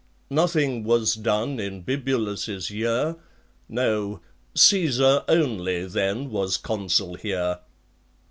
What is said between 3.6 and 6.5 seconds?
No; Caesar only then